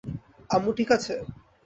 [0.49, 1.13] আম্মু ঠিক আছে?